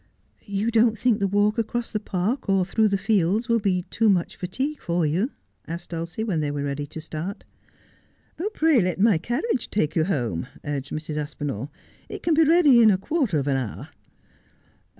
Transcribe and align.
'You 0.61 0.71
don't 0.71 0.97
think 0.97 1.19
the 1.19 1.27
walk 1.27 1.59
across 1.59 1.91
the 1.91 1.99
park 1.99 2.49
or 2.49 2.65
through 2.65 2.87
the 2.87 2.97
fields 2.97 3.47
will 3.47 3.59
be 3.59 3.83
too 3.91 4.09
much 4.09 4.35
fatigue 4.35 4.79
for 4.79 5.05
you 5.05 5.19
1' 5.27 5.29
asked 5.67 5.91
Dulcie, 5.91 6.23
when 6.23 6.39
they 6.39 6.49
were 6.49 6.63
ready 6.63 6.87
to 6.87 6.99
start.' 6.99 7.43
Pray 8.55 8.81
let 8.81 8.99
my 8.99 9.19
carriage 9.19 9.69
take 9.69 9.95
you 9.95 10.05
home,' 10.05 10.47
urged 10.65 10.91
Mrs. 10.91 11.17
Aspinall.' 11.17 11.71
It 12.09 12.23
can 12.23 12.33
be 12.33 12.43
ready 12.43 12.81
in 12.81 12.89
a 12.89 12.97
quarter 12.97 13.37
of 13.37 13.45
an 13.45 13.57
hour.' 13.57 13.89